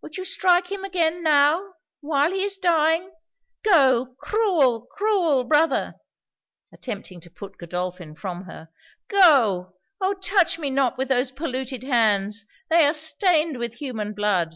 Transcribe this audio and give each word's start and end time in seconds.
would 0.00 0.16
you 0.16 0.24
strike 0.24 0.70
him 0.70 0.84
again? 0.84 1.20
now! 1.24 1.72
while 2.00 2.30
he 2.30 2.44
is 2.44 2.58
dying? 2.58 3.12
Go! 3.64 4.14
cruel, 4.20 4.82
cruel 4.86 5.42
brother!' 5.42 5.96
attempting 6.72 7.20
to 7.22 7.28
put 7.28 7.58
Godolphin 7.58 8.14
from 8.14 8.44
her 8.44 8.68
'Go! 9.08 9.74
Oh! 10.00 10.14
touch 10.14 10.60
me 10.60 10.70
not 10.70 10.96
with 10.96 11.08
those 11.08 11.32
polluted 11.32 11.82
hands, 11.82 12.44
they 12.68 12.86
are 12.86 12.94
stained 12.94 13.58
with 13.58 13.74
human 13.74 14.12
blood!' 14.14 14.54